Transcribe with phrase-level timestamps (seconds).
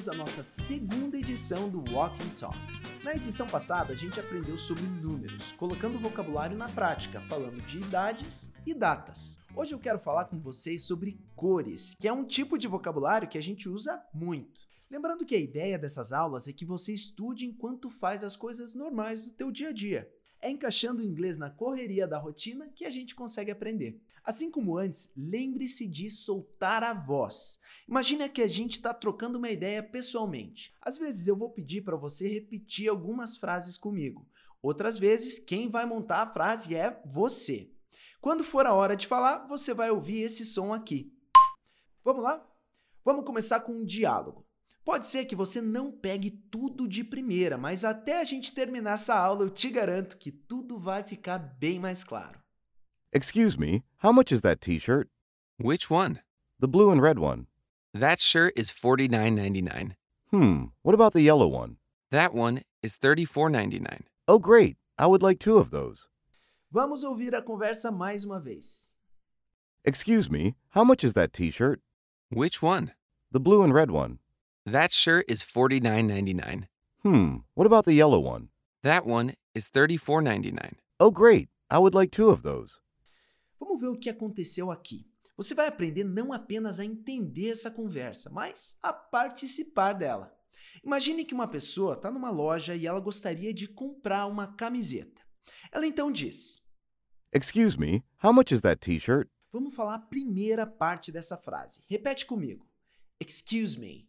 [0.00, 2.56] bem-vindos à nossa segunda edição do Walking Talk.
[3.04, 7.78] Na edição passada, a gente aprendeu sobre números, colocando o vocabulário na prática, falando de
[7.78, 9.38] idades e datas.
[9.54, 13.36] Hoje eu quero falar com vocês sobre cores, que é um tipo de vocabulário que
[13.36, 14.62] a gente usa muito.
[14.90, 19.26] Lembrando que a ideia dessas aulas é que você estude enquanto faz as coisas normais
[19.26, 20.10] do teu dia a dia.
[20.40, 24.00] É encaixando o inglês na correria da rotina que a gente consegue aprender.
[24.24, 27.58] Assim como antes, lembre-se de soltar a voz.
[27.88, 30.74] Imagine que a gente está trocando uma ideia pessoalmente.
[30.80, 34.28] Às vezes eu vou pedir para você repetir algumas frases comigo.
[34.62, 37.70] Outras vezes, quem vai montar a frase é você.
[38.20, 41.12] Quando for a hora de falar, você vai ouvir esse som aqui.
[42.04, 42.46] Vamos lá?
[43.04, 44.46] Vamos começar com um diálogo.
[44.84, 49.14] Pode ser que você não pegue tudo de primeira, mas até a gente terminar essa
[49.14, 52.39] aula, eu te garanto que tudo vai ficar bem mais claro.
[53.12, 55.08] Excuse me, how much is that t shirt?
[55.58, 56.20] Which one?
[56.60, 57.48] The blue and red one.
[57.92, 59.94] That shirt is $49.99.
[60.30, 61.78] Hmm, what about the yellow one?
[62.12, 64.02] That one is $34.99.
[64.28, 66.06] Oh, great, I would like two of those.
[66.72, 68.92] Vamos ouvir a conversa mais uma vez.
[69.84, 71.80] Excuse me, how much is that t shirt?
[72.28, 72.92] Which one?
[73.32, 74.20] The blue and red one.
[74.64, 76.68] That shirt is $49.99.
[77.02, 78.50] Hmm, what about the yellow one?
[78.84, 80.74] That one is $34.99.
[81.00, 82.79] Oh, great, I would like two of those.
[83.60, 85.06] Vamos ver o que aconteceu aqui.
[85.36, 90.34] Você vai aprender não apenas a entender essa conversa, mas a participar dela.
[90.82, 95.22] Imagine que uma pessoa está numa loja e ela gostaria de comprar uma camiseta.
[95.70, 96.66] Ela então diz:
[97.32, 99.28] Excuse me, how much is that t shirt?
[99.52, 101.84] Vamos falar a primeira parte dessa frase.
[101.86, 102.68] Repete comigo.
[103.20, 104.08] Excuse me.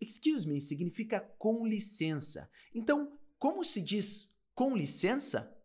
[0.00, 2.50] Excuse me significa com licença.
[2.74, 5.55] Então, como se diz com licença?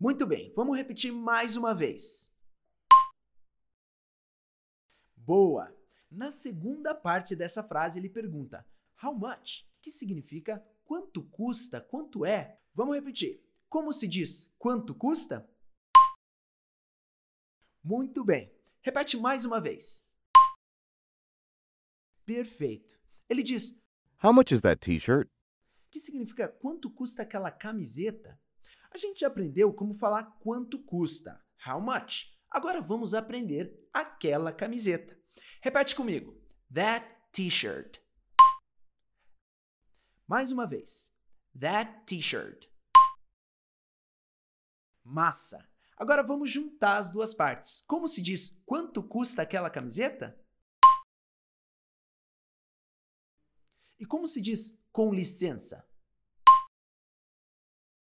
[0.00, 2.32] Muito bem, vamos repetir mais uma vez.
[5.14, 5.76] Boa!
[6.10, 8.66] Na segunda parte dessa frase, ele pergunta
[9.02, 12.58] how much, que significa quanto custa, quanto é.
[12.74, 13.44] Vamos repetir.
[13.68, 15.46] Como se diz quanto custa?
[17.84, 18.50] Muito bem.
[18.80, 20.10] Repete mais uma vez.
[22.24, 22.98] Perfeito.
[23.28, 23.78] Ele diz
[24.24, 25.28] How much is that t shirt?
[25.90, 28.40] que significa quanto custa aquela camiseta.
[28.92, 32.36] A gente já aprendeu como falar quanto custa, how much.
[32.50, 35.16] Agora vamos aprender aquela camiseta.
[35.62, 36.36] Repete comigo.
[36.74, 38.00] That t-shirt.
[40.26, 41.14] Mais uma vez.
[41.58, 42.68] That t-shirt.
[45.04, 45.68] Massa.
[45.96, 47.82] Agora vamos juntar as duas partes.
[47.86, 50.40] Como se diz quanto custa aquela camiseta?
[53.98, 55.89] E como se diz com licença?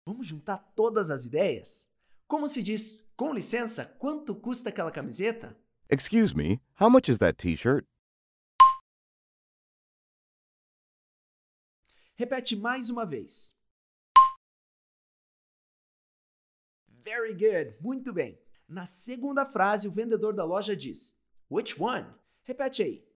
[0.08, 1.92] Vamos juntar todas as ideias?
[2.28, 5.58] Como se diz com licença quanto custa aquela camiseta?
[5.90, 7.84] Excuse me, how much is that t shirt?
[12.16, 13.58] Repete mais uma vez.
[16.88, 18.40] Very good, muito bem.
[18.68, 22.06] Na segunda frase, o vendedor da loja diz: Which one?
[22.44, 23.08] Repete aí.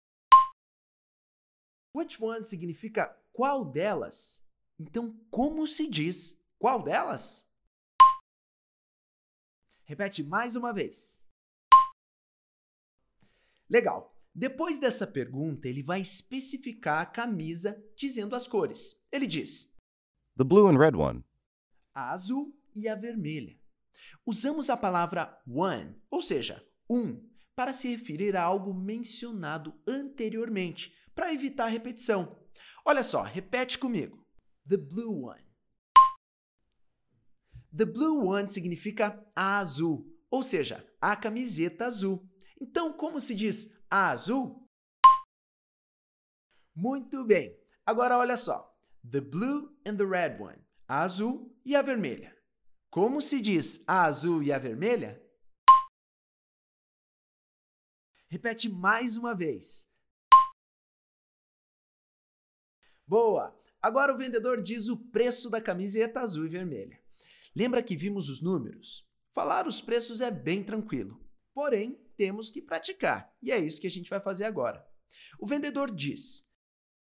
[1.96, 4.44] Which one significa qual delas?
[4.80, 7.50] Então, como se diz qual delas?
[9.86, 11.26] Repete mais uma vez.
[13.70, 14.16] Legal.
[14.36, 19.06] Depois dessa pergunta, ele vai especificar a camisa dizendo as cores.
[19.12, 19.76] Ele diz:
[20.38, 21.24] The blue and red one.
[21.96, 23.58] a azul e a vermelha.
[24.26, 31.34] Usamos a palavra one, ou seja, um, para se referir a algo mencionado anteriormente, para
[31.34, 32.40] evitar repetição.
[32.86, 34.26] Olha só, repete comigo.
[34.68, 35.49] The blue one.
[37.76, 42.28] The blue one significa a azul, ou seja, a camiseta azul.
[42.60, 44.68] Então, como se diz a azul?
[46.76, 47.58] Muito bem.
[47.86, 48.76] Agora olha só.
[49.10, 50.58] The blue and the red one.
[50.88, 52.36] A azul e a vermelha.
[52.90, 55.22] Como se diz a azul e a vermelha?
[58.28, 59.92] Repete mais uma vez.
[63.06, 63.56] Boa!
[63.82, 67.02] Agora o vendedor diz o preço da camiseta azul e vermelha.
[67.56, 69.08] Lembra que vimos os números?
[69.34, 71.20] Falar os preços é bem tranquilo.
[71.54, 73.34] Porém, temos que praticar.
[73.42, 74.86] E é isso que a gente vai fazer agora.
[75.40, 76.50] O vendedor diz: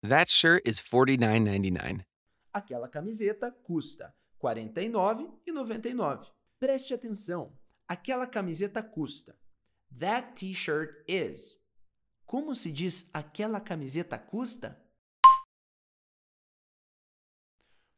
[0.07, 2.05] That shirt is $49.99.
[2.53, 6.31] aquela camiseta custa R$ 49,99.
[6.59, 9.37] Preste atenção, aquela camiseta custa.
[9.99, 11.59] That t-shirt is.
[12.25, 14.81] Como se diz aquela camiseta custa?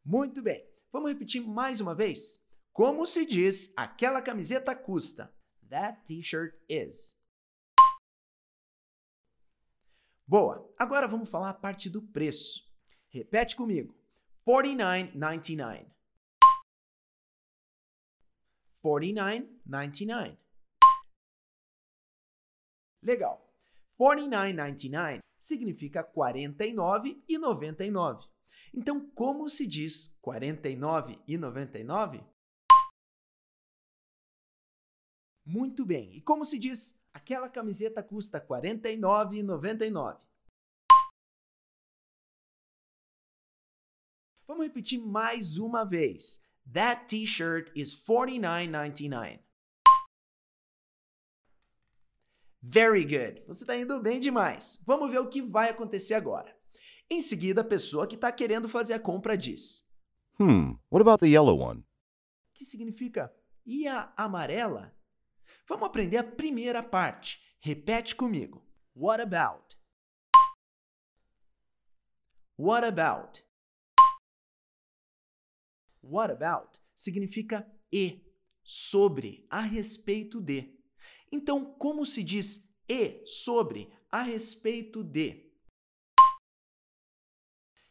[0.04, 2.42] Muito bem, vamos repetir mais uma vez?
[2.72, 5.34] Como se diz aquela camiseta custa?
[5.70, 7.20] That t-shirt is.
[10.26, 10.74] Boa!
[10.78, 12.64] Agora vamos falar a parte do preço.
[13.10, 13.96] Repete comigo.
[14.48, 15.86] 49.99.
[18.84, 20.38] 49.99.
[23.02, 23.42] Legal.
[24.00, 28.33] 49.99 significa 49,99.
[28.74, 32.26] Então, como se diz 49,99?
[35.46, 36.16] Muito bem.
[36.16, 40.20] E como se diz aquela camiseta custa R$ 49,99?
[44.48, 46.44] Vamos repetir mais uma vez.
[46.72, 49.42] That t-shirt is $49.99.
[52.62, 53.44] Very good.
[53.46, 54.82] Você está indo bem demais.
[54.86, 56.58] Vamos ver o que vai acontecer agora.
[57.14, 59.88] Em seguida, a pessoa que está querendo fazer a compra diz:
[60.40, 61.86] Hmm, what about the yellow one?
[62.56, 63.32] que significa
[63.64, 64.92] e a amarela?
[65.70, 67.40] Vamos aprender a primeira parte.
[67.60, 68.68] Repete comigo.
[68.96, 69.78] What about?
[72.58, 73.44] What about?
[76.02, 78.26] What about significa e,
[78.64, 80.76] sobre, a respeito de.
[81.32, 85.53] Então, como se diz e, sobre, a respeito de?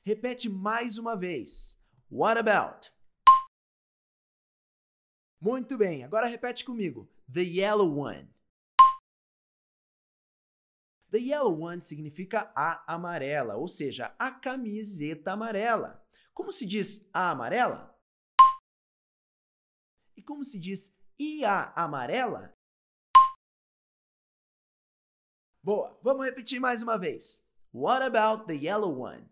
[0.05, 1.81] Repete mais uma vez.
[2.11, 2.93] What about?
[5.41, 7.09] Muito bem, agora repete comigo.
[7.33, 8.29] The yellow one.
[11.11, 16.05] The yellow one significa a amarela, ou seja, a camiseta amarela.
[16.35, 17.97] Como se diz a amarela?
[20.17, 22.57] E como se diz e a amarela?
[25.63, 27.47] Boa, vamos repetir mais uma vez.
[27.73, 29.32] What about the yellow one?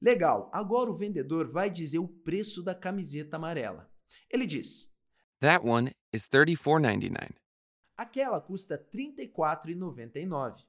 [0.00, 3.90] Legal, agora o vendedor vai dizer o preço da camiseta amarela.
[4.30, 4.92] Ele diz:
[5.40, 7.34] That one is $34.99.
[7.96, 10.64] aquela custa R$ 34,99.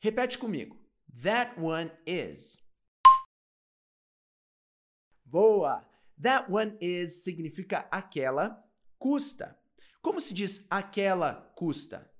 [0.00, 0.78] Repete comigo.
[1.22, 2.62] That one is.
[5.24, 5.86] Boa!
[6.20, 8.62] That one is significa aquela
[8.98, 9.58] custa.
[10.02, 12.10] Como se diz aquela custa?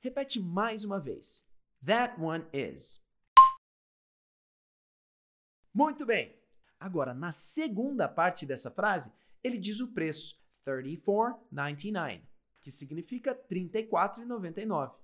[0.00, 1.50] Repete mais uma vez.
[1.84, 3.04] That one is.
[5.76, 6.34] Muito bem.
[6.80, 9.12] Agora, na segunda parte dessa frase,
[9.44, 12.22] ele diz o preço, 34.99,
[12.62, 14.96] que significa R$ 34,99.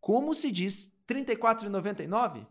[0.00, 2.48] Como se diz R$ 34,99?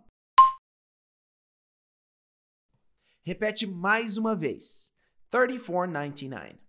[3.23, 4.95] Repete mais uma vez.
[5.31, 6.59] 34.99.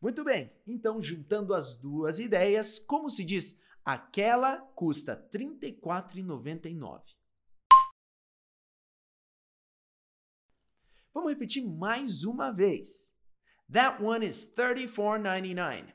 [0.00, 0.56] Muito bem.
[0.64, 7.23] Então, juntando as duas ideias, como se diz aquela custa R$ 34,99?
[11.14, 13.14] Vamos repetir mais uma vez.
[13.72, 15.94] That one is $34.99.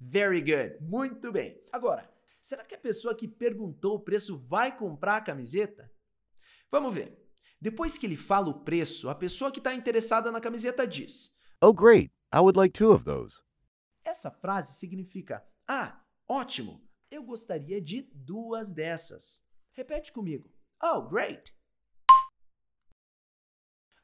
[0.00, 0.82] Very good.
[0.82, 1.62] Muito bem.
[1.70, 2.10] Agora,
[2.40, 5.92] será que a pessoa que perguntou o preço vai comprar a camiseta?
[6.70, 7.20] Vamos ver.
[7.60, 11.74] Depois que ele fala o preço, a pessoa que está interessada na camiseta diz: Oh,
[11.74, 12.10] great.
[12.32, 13.36] I would like two of those.
[14.02, 19.44] Essa frase significa: Ah, ótimo, eu gostaria de duas dessas.
[19.72, 20.50] Repete comigo.
[20.82, 21.54] Oh, great.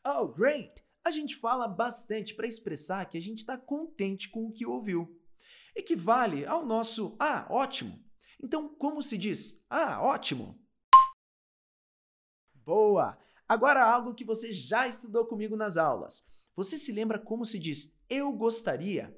[0.04, 0.84] Oh, great.
[1.02, 5.18] A gente fala bastante para expressar que a gente está contente com o que ouviu.
[5.74, 8.04] Equivale ao nosso Ah, ótimo.
[8.42, 10.60] Então, como se diz Ah, ótimo?
[12.54, 13.18] Boa!
[13.48, 16.26] Agora algo que você já estudou comigo nas aulas.
[16.54, 19.16] Você se lembra como se diz eu gostaria?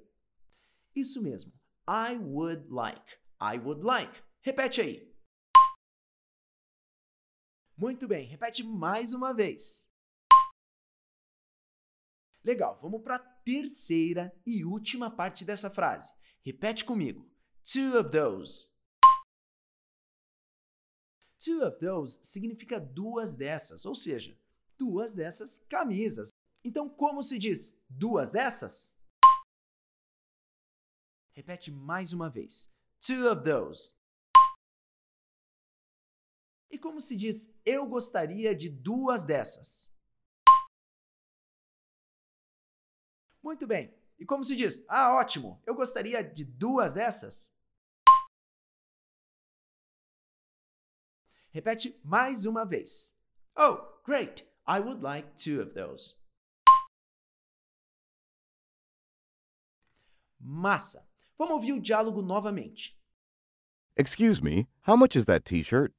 [0.94, 1.52] Isso mesmo.
[1.88, 3.16] I would like.
[3.42, 4.22] I would like.
[4.42, 5.07] Repete aí.
[7.78, 9.88] Muito bem, repete mais uma vez.
[12.42, 16.12] Legal, vamos para a terceira e última parte dessa frase.
[16.44, 17.30] Repete comigo.
[17.62, 18.68] Two of those.
[21.38, 24.36] Two of those significa duas dessas, ou seja,
[24.76, 26.30] duas dessas camisas.
[26.64, 28.98] Então, como se diz duas dessas?
[31.32, 32.74] Repete mais uma vez.
[32.98, 33.97] Two of those.
[36.70, 39.92] E como se diz eu gostaria de duas dessas?
[43.42, 43.94] Muito bem.
[44.18, 44.84] E como se diz?
[44.88, 47.54] Ah, ótimo, eu gostaria de duas dessas?
[51.50, 53.16] Repete mais uma vez.
[53.56, 54.46] Oh, great!
[54.66, 56.14] I would like two of those.
[60.38, 61.08] Massa!
[61.38, 62.98] Vamos ouvir o diálogo novamente.
[63.96, 65.92] Excuse me, how much is that t shirt?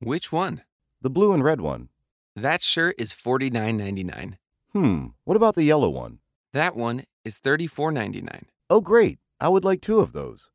[0.00, 0.62] Which one?
[1.00, 1.88] The blue and red one.
[2.34, 4.34] That shirt is $49.99.
[4.74, 6.18] Hmm, what about the yellow one?
[6.52, 8.42] That one is $34.99.
[8.68, 9.18] Oh, great.
[9.40, 10.50] I would like two of those.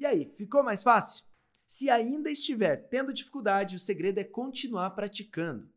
[0.00, 1.22] E aí, ficou mais fácil?
[1.68, 5.68] Se ainda estiver tendo dificuldade, o segredo é continuar praticando.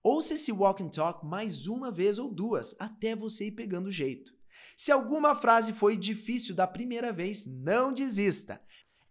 [0.00, 3.92] Ouça esse walk and talk mais uma vez ou duas, até você ir pegando o
[3.92, 4.32] jeito.
[4.76, 8.60] Se alguma frase foi difícil da primeira vez, não desista.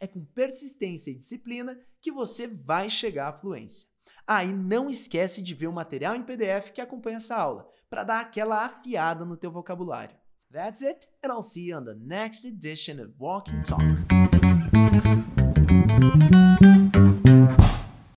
[0.03, 3.88] É com persistência e disciplina que você vai chegar à fluência.
[4.27, 8.19] Ah, não esquece de ver o material em PDF que acompanha essa aula, para dar
[8.19, 10.17] aquela afiada no teu vocabulário.
[10.51, 13.81] That's it, and I'll see you on the next edition of Walk and Talk.